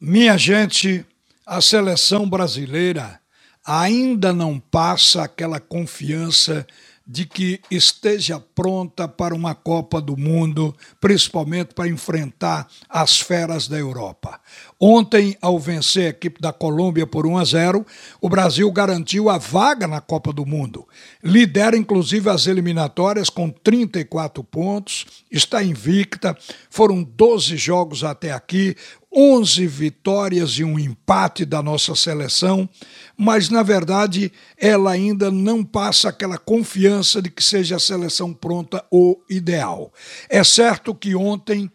[0.00, 1.04] Minha gente,
[1.44, 3.20] a seleção brasileira
[3.66, 6.64] ainda não passa aquela confiança
[7.04, 13.78] de que esteja pronta para uma Copa do Mundo, principalmente para enfrentar as feras da
[13.78, 14.38] Europa.
[14.78, 17.86] Ontem, ao vencer a equipe da Colômbia por 1 a 0,
[18.20, 20.86] o Brasil garantiu a vaga na Copa do Mundo.
[21.24, 26.36] Lidera inclusive as eliminatórias com 34 pontos, está invicta,
[26.68, 28.76] foram 12 jogos até aqui,
[29.14, 32.68] 11 vitórias e um empate da nossa seleção,
[33.16, 38.84] mas na verdade ela ainda não passa aquela confiança de que seja a seleção pronta
[38.90, 39.92] ou ideal.
[40.28, 41.70] É certo que ontem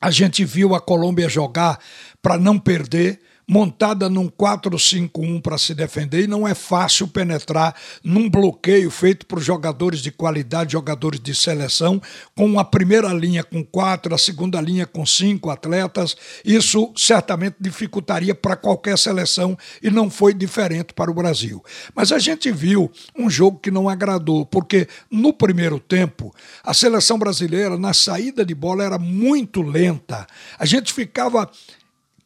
[0.00, 1.80] a gente viu a Colômbia jogar
[2.22, 8.28] para não perder, montada num 4-5-1 para se defender e não é fácil penetrar num
[8.28, 12.02] bloqueio feito por jogadores de qualidade, jogadores de seleção,
[12.34, 16.16] com a primeira linha com quatro, a segunda linha com cinco atletas.
[16.44, 21.62] Isso certamente dificultaria para qualquer seleção e não foi diferente para o Brasil.
[21.94, 27.18] Mas a gente viu um jogo que não agradou, porque no primeiro tempo a seleção
[27.18, 30.26] brasileira na saída de bola era muito lenta.
[30.58, 31.48] A gente ficava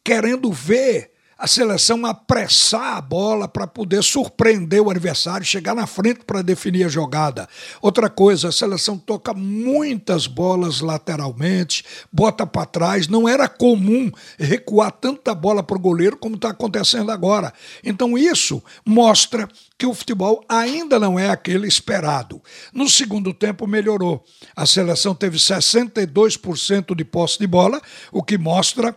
[0.03, 6.19] querendo ver a seleção apressar a bola para poder surpreender o adversário, chegar na frente
[6.23, 7.49] para definir a jogada.
[7.81, 13.07] Outra coisa, a seleção toca muitas bolas lateralmente, bota para trás.
[13.07, 17.51] Não era comum recuar tanta bola para o goleiro como está acontecendo agora.
[17.83, 22.39] Então isso mostra que o futebol ainda não é aquele esperado.
[22.71, 24.23] No segundo tempo melhorou.
[24.55, 28.95] A seleção teve 62% de posse de bola, o que mostra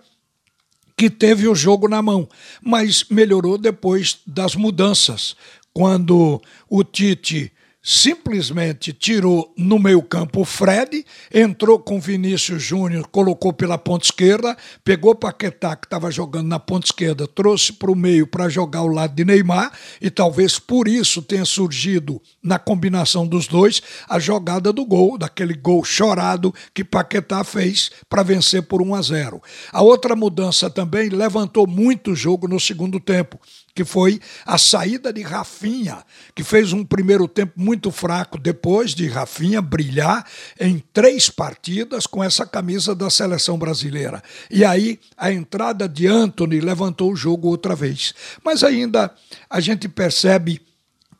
[0.97, 2.29] que teve o jogo na mão,
[2.63, 5.37] mas melhorou depois das mudanças,
[5.73, 7.53] quando o Tite
[7.87, 15.15] simplesmente tirou no meio-campo o Fred, entrou com Vinícius Júnior, colocou pela ponta esquerda, pegou
[15.15, 19.15] Paquetá, que estava jogando na ponta esquerda, trouxe para o meio para jogar ao lado
[19.15, 24.87] de Neymar, e talvez por isso tenha surgido na combinação dos dois a jogada do
[24.87, 29.43] gol, daquele gol chorado que Paquetá fez para vencer por 1 a 0.
[29.71, 33.39] A outra mudança também levantou muito o jogo no segundo tempo
[33.75, 36.05] que foi a saída de Rafinha,
[36.35, 40.25] que fez um primeiro tempo muito fraco, depois de Rafinha brilhar
[40.61, 44.23] em três partidas com essa camisa da seleção brasileira.
[44.51, 48.15] E aí a entrada de Anthony levantou o jogo outra vez.
[48.45, 49.13] Mas ainda
[49.51, 50.61] a gente percebe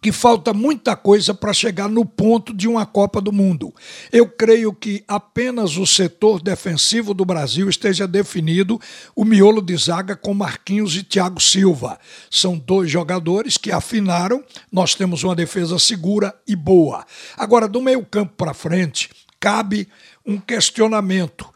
[0.05, 3.73] que falta muita coisa para chegar no ponto de uma Copa do Mundo.
[4.13, 8.79] Eu creio que apenas o setor defensivo do Brasil esteja definido
[9.17, 11.99] o miolo de zaga com Marquinhos e Thiago Silva.
[12.31, 17.07] São dois jogadores que afinaram, nós temos uma defesa segura e boa.
[17.35, 19.09] Agora, do meio-campo para frente,
[19.41, 19.89] cabe
[20.27, 21.54] um questionamento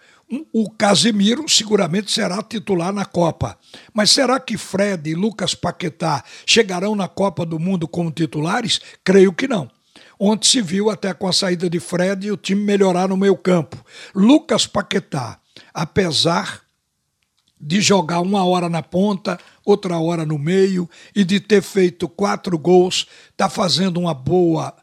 [0.52, 3.58] o Casemiro seguramente será titular na Copa.
[3.92, 8.80] Mas será que Fred e Lucas Paquetá chegarão na Copa do Mundo como titulares?
[9.02, 9.70] Creio que não.
[10.18, 13.82] Ontem se viu até com a saída de Fred o time melhorar no meio campo.
[14.14, 15.38] Lucas Paquetá,
[15.72, 16.60] apesar
[17.60, 22.58] de jogar uma hora na ponta, outra hora no meio e de ter feito quatro
[22.58, 24.74] gols, está fazendo uma boa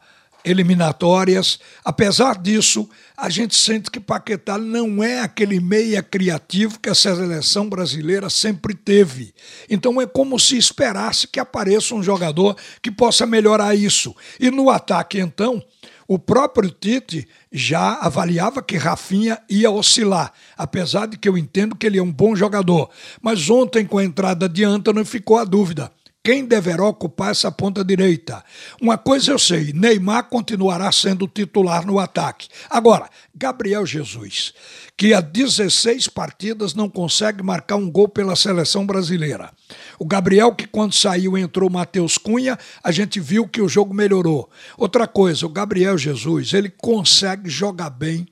[0.45, 1.59] eliminatórias.
[1.83, 7.67] Apesar disso, a gente sente que Paquetá não é aquele meia criativo que a seleção
[7.67, 9.33] brasileira sempre teve.
[9.69, 14.15] Então é como se esperasse que apareça um jogador que possa melhorar isso.
[14.39, 15.63] E no ataque, então,
[16.07, 21.87] o próprio Tite já avaliava que Rafinha ia oscilar, apesar de que eu entendo que
[21.87, 22.91] ele é um bom jogador.
[23.21, 25.91] Mas ontem, com a entrada de Antônio, ficou a dúvida
[26.25, 28.43] quem deverá ocupar essa ponta direita.
[28.81, 32.47] Uma coisa eu sei: Neymar continuará sendo titular no ataque.
[32.67, 34.51] Agora, Gabriel Jesus,
[34.97, 39.51] que há 16 partidas não consegue marcar um gol pela seleção brasileira.
[39.99, 44.49] O Gabriel, que quando saiu entrou Matheus Cunha, a gente viu que o jogo melhorou.
[44.79, 48.27] Outra coisa, o Gabriel Jesus, ele consegue jogar bem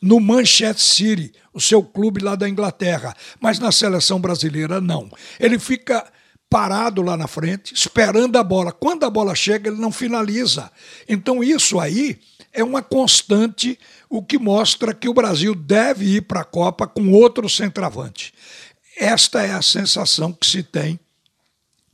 [0.00, 5.10] no Manchester City, o seu clube lá da Inglaterra, mas na seleção brasileira não.
[5.40, 6.04] Ele fica
[6.52, 8.72] parado lá na frente, esperando a bola.
[8.72, 10.70] Quando a bola chega, ele não finaliza.
[11.08, 12.18] Então, isso aí
[12.52, 13.78] é uma constante,
[14.10, 18.34] o que mostra que o Brasil deve ir para a Copa com outro centroavante.
[18.98, 21.00] Esta é a sensação que se tem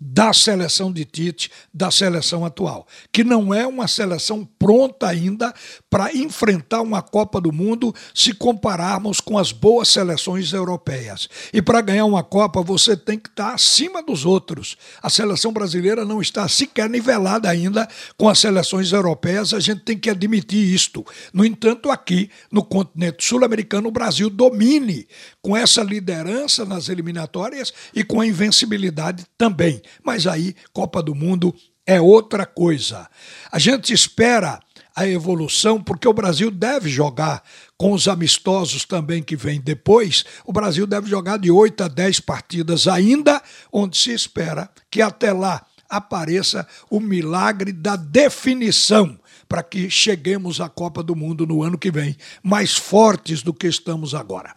[0.01, 5.53] da seleção de Tite, da seleção atual, que não é uma seleção pronta ainda
[5.91, 11.29] para enfrentar uma Copa do Mundo se compararmos com as boas seleções europeias.
[11.53, 14.77] E para ganhar uma Copa, você tem que estar acima dos outros.
[15.03, 19.99] A seleção brasileira não está sequer nivelada ainda com as seleções europeias, a gente tem
[19.99, 21.05] que admitir isto.
[21.33, 25.09] No entanto, aqui no continente sul-americano, o Brasil domine
[25.43, 29.83] com essa liderança nas eliminatórias e com a invencibilidade também.
[30.03, 31.55] Mas aí, Copa do Mundo
[31.87, 33.09] é outra coisa.
[33.51, 34.61] A gente espera
[34.95, 37.43] a evolução, porque o Brasil deve jogar
[37.77, 40.25] com os amistosos também que vem depois.
[40.45, 43.41] O Brasil deve jogar de 8 a 10 partidas ainda,
[43.73, 50.69] onde se espera que até lá apareça o milagre da definição para que cheguemos à
[50.69, 54.53] Copa do Mundo no ano que vem, mais fortes do que estamos agora.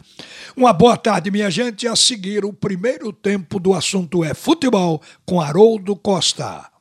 [0.56, 1.88] Uma boa tarde, minha gente.
[1.88, 6.71] A seguir, o primeiro tempo do assunto é futebol com Haroldo Costa.